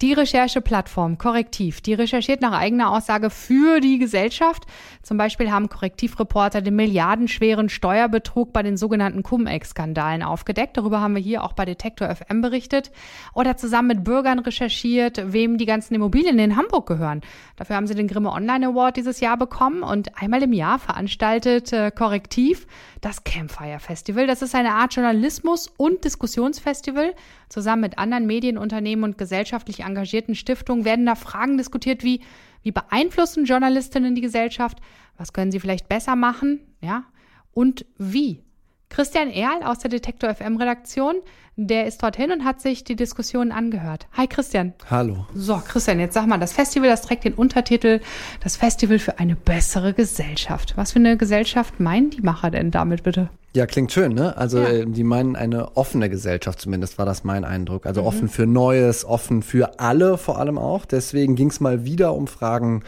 [0.00, 4.62] Die Rechercheplattform Korrektiv, die recherchiert nach eigener Aussage für die Gesellschaft.
[5.02, 10.76] Zum Beispiel haben Korrektivreporter den milliardenschweren Steuerbetrug bei den sogenannten Cum-Ex-Skandalen aufgedeckt.
[10.76, 12.92] Darüber haben wir hier auch bei Detektor FM berichtet.
[13.34, 17.20] Oder zusammen mit Bürgern recherchiert, wem die ganzen Immobilien in Hamburg gehören.
[17.56, 21.72] Dafür haben sie den Grimme Online Award dieses Jahr bekommen und einmal im Jahr veranstaltet
[21.72, 22.68] äh, Korrektiv
[23.00, 24.28] das Campfire Festival.
[24.28, 27.14] Das ist eine Art Journalismus- und Diskussionsfestival.
[27.48, 32.20] Zusammen mit anderen Medienunternehmen und gesellschaftlich engagierten Stiftungen werden da Fragen diskutiert wie,
[32.62, 34.78] wie beeinflussen Journalistinnen die Gesellschaft?
[35.16, 36.60] Was können sie vielleicht besser machen?
[36.80, 37.04] Ja.
[37.52, 38.42] Und wie?
[38.90, 41.16] Christian Erl aus der Detektor FM Redaktion,
[41.56, 44.06] der ist dorthin und hat sich die Diskussion angehört.
[44.16, 44.72] Hi Christian.
[44.90, 45.26] Hallo.
[45.34, 48.00] So, Christian, jetzt sag mal, das Festival, das trägt den Untertitel
[48.42, 50.72] Das Festival für eine bessere Gesellschaft.
[50.76, 53.28] Was für eine Gesellschaft meinen die Macher denn damit bitte?
[53.54, 54.36] Ja, klingt schön, ne?
[54.36, 54.84] Also Ja.
[54.84, 57.86] die meinen eine offene Gesellschaft, zumindest war das mein Eindruck.
[57.86, 58.06] Also Mhm.
[58.06, 60.86] offen für Neues, offen für alle vor allem auch.
[60.86, 62.82] Deswegen ging es mal wieder um Fragen,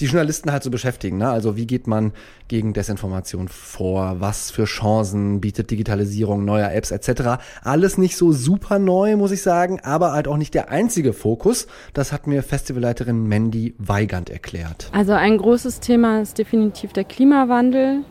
[0.00, 1.18] die Journalisten halt so beschäftigen.
[1.18, 1.28] Ne?
[1.28, 2.12] Also wie geht man
[2.46, 4.16] gegen Desinformation vor?
[4.20, 7.42] Was für Chancen bietet Digitalisierung, neuer Apps etc.?
[7.62, 11.66] Alles nicht so super neu, muss ich sagen, aber halt auch nicht der einzige Fokus.
[11.94, 14.90] Das hat mir Festivalleiterin Mandy Weigand erklärt.
[14.92, 18.04] Also ein großes Thema ist definitiv der Klimawandel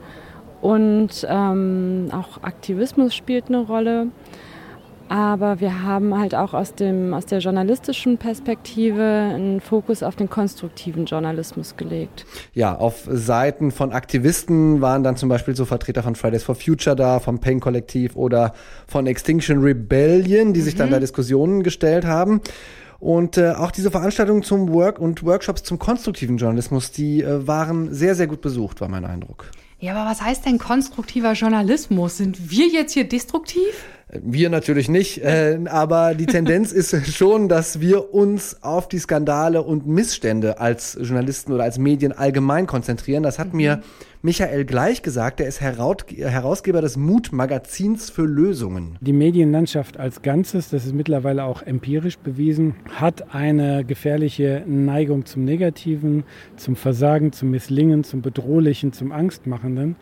[0.62, 4.08] und ähm, auch Aktivismus spielt eine Rolle.
[5.10, 10.30] Aber wir haben halt auch aus, dem, aus der journalistischen Perspektive einen Fokus auf den
[10.30, 12.26] konstruktiven Journalismus gelegt.
[12.54, 16.96] Ja, auf Seiten von Aktivisten waren dann zum Beispiel so Vertreter von Fridays for Future
[16.96, 18.54] da, vom Pain Kollektiv oder
[18.88, 22.42] von Extinction Rebellion, die sich dann da Diskussionen gestellt haben.
[23.00, 27.94] Und äh, auch diese Veranstaltungen zum Work und Workshops zum konstruktiven Journalismus, die äh, waren
[27.94, 29.52] sehr, sehr gut besucht, war mein Eindruck.
[29.80, 32.18] Ja, aber was heißt denn konstruktiver Journalismus?
[32.18, 33.86] Sind wir jetzt hier destruktiv?
[34.10, 39.62] Wir natürlich nicht, äh, aber die Tendenz ist schon, dass wir uns auf die Skandale
[39.62, 43.22] und Missstände als Journalisten oder als Medien allgemein konzentrieren.
[43.22, 43.84] Das hat mir
[44.28, 48.98] Michael Gleich gesagt, der ist Herausgeber des Mut-Magazins für Lösungen.
[49.00, 55.46] Die Medienlandschaft als Ganzes, das ist mittlerweile auch empirisch bewiesen, hat eine gefährliche Neigung zum
[55.46, 56.26] Negativen,
[56.58, 59.96] zum Versagen, zum Misslingen, zum Bedrohlichen, zum Angstmachenden.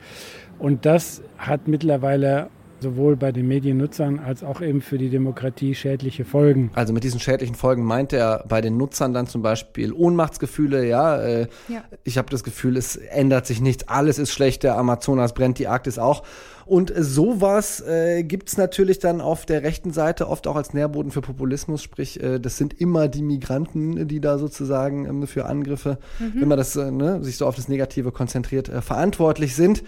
[0.58, 2.50] Und das hat mittlerweile
[2.80, 6.72] sowohl bei den Mediennutzern als auch eben für die Demokratie schädliche Folgen.
[6.74, 11.22] Also mit diesen schädlichen Folgen meint er bei den Nutzern dann zum Beispiel Ohnmachtsgefühle, ja.
[11.22, 11.84] Äh, Ja.
[12.04, 15.68] Ich habe das Gefühl, es ändert sich nichts, alles ist schlecht, der Amazonas brennt, die
[15.68, 16.24] Arktis auch.
[16.66, 21.22] Und sowas äh, gibt's natürlich dann auf der rechten Seite oft auch als Nährboden für
[21.22, 26.48] Populismus, sprich, äh, das sind immer die Migranten, die da sozusagen ähm, für Angriffe, wenn
[26.48, 29.84] man das äh, ne, sich so auf das Negative konzentriert, äh, verantwortlich sind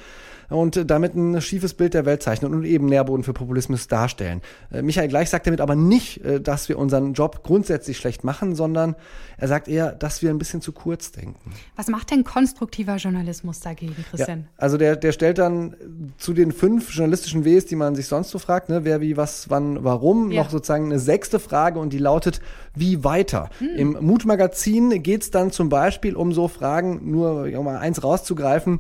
[0.50, 4.42] und damit ein schiefes Bild der Welt zeichnen und eben Nährboden für Populismus darstellen.
[4.72, 8.56] Äh, Michael Gleich sagt damit aber nicht, äh, dass wir unseren Job grundsätzlich schlecht machen,
[8.56, 8.96] sondern
[9.38, 11.52] er sagt eher, dass wir ein bisschen zu kurz denken.
[11.76, 14.40] Was macht denn konstruktiver Journalismus dagegen, Christian?
[14.40, 15.76] Ja, also der, der stellt dann
[16.18, 19.50] zu den fünf journalistischen Ws, die man sich sonst so fragt, ne, wer, wie, was,
[19.50, 20.44] wann, warum, Ja.
[20.44, 22.42] noch sozusagen eine sechste Frage und die lautet,
[22.74, 23.50] wie weiter?
[23.76, 28.80] Im Mutmagazin geht's dann zum Beispiel um so Fragen, nur um mal eins rauszugreifen,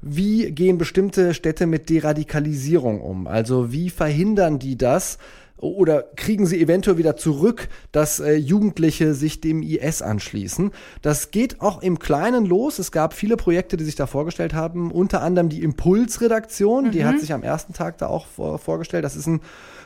[0.00, 3.26] wie gehen bestimmte Städte mit Deradikalisierung um?
[3.26, 5.18] Also wie verhindern die das?
[5.58, 10.70] Oder kriegen sie eventuell wieder zurück, dass äh, Jugendliche sich dem IS anschließen?
[11.02, 12.78] Das geht auch im Kleinen los.
[12.78, 17.20] Es gab viele Projekte, die sich da vorgestellt haben, unter anderem die Impulsredaktion, die hat
[17.20, 19.04] sich am ersten Tag da auch vor, vorgestellt.
[19.04, 19.40] Das ist ein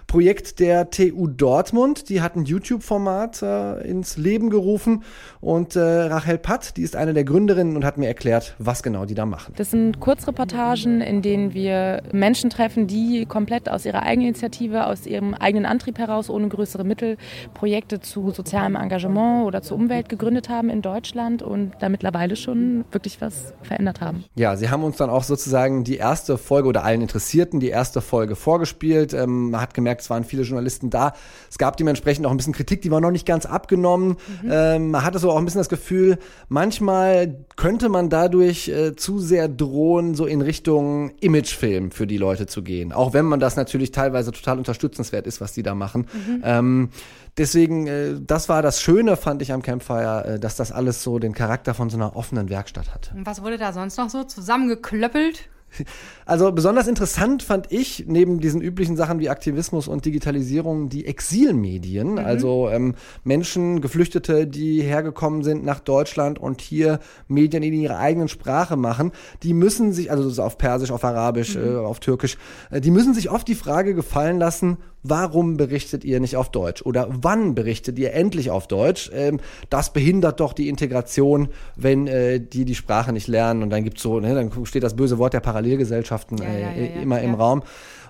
[0.06, 2.08] Projekt der TU Dortmund.
[2.08, 5.04] Die hat ein YouTube-Format äh, ins Leben gerufen.
[5.40, 9.04] Und äh, Rachel Patt, die ist eine der Gründerinnen und hat mir erklärt, was genau
[9.04, 9.54] die da machen.
[9.56, 15.34] Das sind Kurzreportagen, in denen wir Menschen treffen, die komplett aus ihrer Eigeninitiative, aus ihrem
[15.34, 17.16] eigenen Antrieb heraus, ohne größere Mittel,
[17.54, 22.84] Projekte zu sozialem Engagement oder zur Umwelt gegründet haben in Deutschland und da mittlerweile schon
[22.90, 24.24] wirklich was verändert haben.
[24.34, 28.00] Ja, sie haben uns dann auch sozusagen die erste Folge oder allen Interessierten die erste
[28.00, 29.14] Folge vorgespielt.
[29.14, 31.12] Ähm, man hat gemerkt, es waren viele Journalisten da.
[31.50, 34.16] Es gab dementsprechend auch ein bisschen Kritik, die war noch nicht ganz abgenommen.
[34.48, 36.18] Ähm, man hatte so auch ein bisschen das Gefühl,
[36.48, 42.46] manchmal könnte man dadurch äh, zu sehr drohen, so in Richtung Imagefilm für die Leute
[42.46, 42.92] zu gehen.
[42.92, 46.06] Auch wenn man das natürlich teilweise total unterstützenswert ist, was die da machen.
[46.44, 46.90] Ähm,
[47.36, 51.18] deswegen, äh, das war das Schöne, fand ich am Campfire, äh, dass das alles so
[51.18, 53.14] den Charakter von so einer offenen Werkstatt hatte.
[53.14, 55.48] Und was wurde da sonst noch so zusammengeklöppelt?
[56.24, 62.18] Also besonders interessant fand ich, neben diesen üblichen Sachen wie Aktivismus und Digitalisierung, die Exilmedien.
[62.18, 62.94] Also ähm,
[63.24, 69.12] Menschen, Geflüchtete, die hergekommen sind nach Deutschland und hier Medien in ihrer eigenen Sprache machen,
[69.42, 72.38] die müssen sich, also auf Persisch, auf Arabisch, äh, auf Türkisch,
[72.70, 76.82] äh, die müssen sich oft die Frage gefallen lassen, warum berichtet ihr nicht auf Deutsch?
[76.82, 79.10] Oder wann berichtet ihr endlich auf Deutsch?
[79.14, 79.40] Ähm,
[79.70, 83.62] das behindert doch die Integration, wenn äh, die die Sprache nicht lernen.
[83.62, 87.02] Und dann gibt's so, ne, dann steht das böse Wort der Parallelgesellschaften Ja, äh, ja,
[87.02, 87.62] immer im Raum.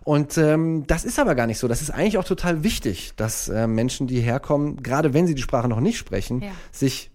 [0.04, 1.68] Und ähm, das ist aber gar nicht so.
[1.68, 5.42] Das ist eigentlich auch total wichtig, dass äh, Menschen, die herkommen, gerade wenn sie die
[5.42, 6.42] Sprache noch nicht sprechen,
[6.72, 7.11] sich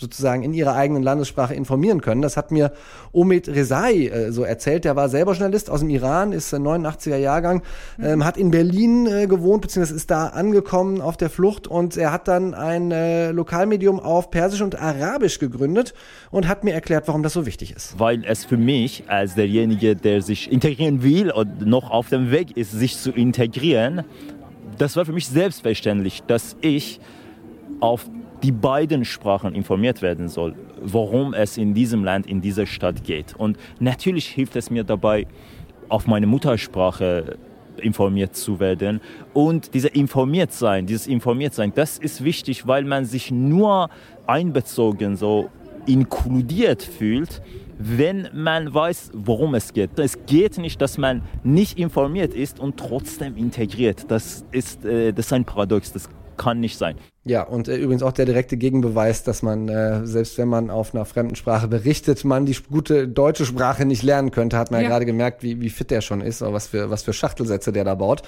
[0.00, 2.22] sozusagen in ihrer eigenen Landessprache informieren können.
[2.22, 2.72] Das hat mir
[3.12, 4.84] Omid Rezai äh, so erzählt.
[4.84, 7.62] Der war selber Journalist aus dem Iran, ist äh, 89er Jahrgang,
[8.00, 12.12] ähm, hat in Berlin äh, gewohnt, beziehungsweise ist da angekommen auf der Flucht und er
[12.12, 15.94] hat dann ein äh, Lokalmedium auf Persisch und Arabisch gegründet
[16.30, 17.98] und hat mir erklärt, warum das so wichtig ist.
[17.98, 22.56] weil es für mich als derjenige, der sich integrieren will und noch auf dem Weg
[22.56, 24.04] ist, sich zu integrieren,
[24.78, 27.00] das war für mich selbstverständlich, dass ich
[27.80, 28.08] auf
[28.42, 33.34] die beiden Sprachen informiert werden soll, worum es in diesem Land, in dieser Stadt geht.
[33.34, 35.26] Und natürlich hilft es mir dabei,
[35.88, 37.38] auf meine Muttersprache
[37.78, 39.00] informiert zu werden.
[39.32, 43.88] Und dieser informiert sein, dieses informiert sein, das ist wichtig, weil man sich nur
[44.26, 45.50] einbezogen, so
[45.86, 47.40] inkludiert fühlt,
[47.78, 49.98] wenn man weiß, worum es geht.
[49.98, 54.06] Es geht nicht, dass man nicht informiert ist und trotzdem integriert.
[54.08, 56.08] Das ist, äh, das ist ein Paradox, das
[56.38, 56.96] kann nicht sein.
[57.24, 60.94] Ja, und äh, übrigens auch der direkte Gegenbeweis, dass man, äh, selbst wenn man auf
[60.94, 64.84] einer fremden Sprache berichtet, man die gute deutsche Sprache nicht lernen könnte, hat man ja,
[64.84, 64.90] Ja.
[64.94, 67.84] gerade gemerkt, wie, wie fit der schon ist, oder was für, was für Schachtelsätze der
[67.84, 68.22] da baut.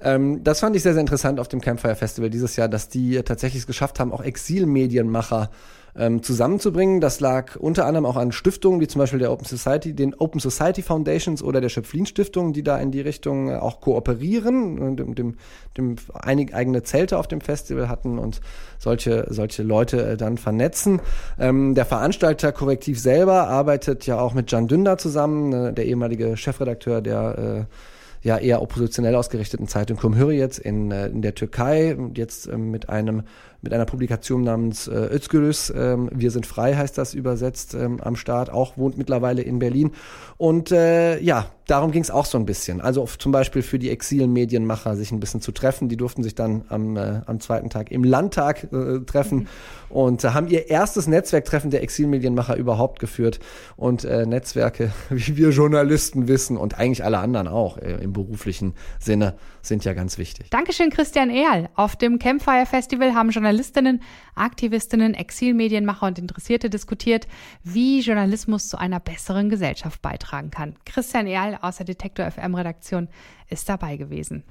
[0.00, 3.16] Ähm, das fand ich sehr, sehr interessant auf dem Campfire Festival dieses Jahr, dass die
[3.16, 5.50] äh, tatsächlich es geschafft haben, auch Exilmedienmacher
[5.98, 7.00] ähm, zusammenzubringen.
[7.00, 10.40] Das lag unter anderem auch an Stiftungen, wie zum Beispiel der Open Society, den Open
[10.40, 14.96] Society Foundations oder der Schöpflin Stiftung, die da in die Richtung äh, auch kooperieren und
[14.96, 15.34] dem, dem,
[15.76, 18.40] dem einig, eigene Zelte auf dem Festival hatten und
[18.78, 21.00] solche, solche Leute äh, dann vernetzen.
[21.38, 26.36] Ähm, der Veranstalter Korrektiv selber arbeitet ja auch mit Can Dündar zusammen, äh, der ehemalige
[26.36, 27.74] Chefredakteur der äh,
[28.22, 32.88] ja eher oppositionell ausgerichteten Zeitung Cumhuriyet in, äh, in der Türkei und jetzt ähm, mit
[32.88, 33.22] einem
[33.60, 38.16] mit einer Publikation namens äh, Özgürüz, ähm, Wir sind frei heißt das übersetzt ähm, am
[38.16, 39.92] Start, auch wohnt mittlerweile in Berlin
[40.36, 42.80] und äh, ja, darum ging es auch so ein bisschen.
[42.80, 45.88] Also auf, zum Beispiel für die Exilmedienmacher sich ein bisschen zu treffen.
[45.88, 49.48] Die durften sich dann am, äh, am zweiten Tag im Landtag äh, treffen
[49.88, 53.40] und äh, haben ihr erstes Netzwerktreffen der Exilmedienmacher überhaupt geführt.
[53.76, 58.74] Und äh, Netzwerke, wie wir Journalisten wissen und eigentlich alle anderen auch äh, im beruflichen
[59.00, 59.34] Sinne,
[59.68, 60.50] sind ja ganz wichtig.
[60.50, 61.68] Dankeschön, Christian Ehrl.
[61.74, 64.02] Auf dem Campfire Festival haben Journalistinnen,
[64.34, 67.28] Aktivistinnen, Exilmedienmacher und Interessierte diskutiert,
[67.62, 70.76] wie Journalismus zu einer besseren Gesellschaft beitragen kann.
[70.84, 73.08] Christian Ehrl aus der Detektor FM Redaktion
[73.50, 74.42] ist dabei gewesen.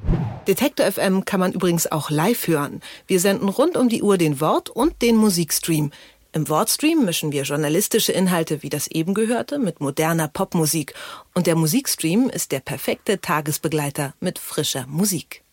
[0.48, 2.82] Detektor FM kann man übrigens auch live hören.
[3.06, 5.92] Wir senden rund um die Uhr den Wort- und den Musikstream.
[6.34, 10.94] Im Wortstream mischen wir journalistische Inhalte wie das eben gehörte mit moderner Popmusik.
[11.34, 15.44] Und der Musikstream ist der perfekte Tagesbegleiter mit frischer Musik.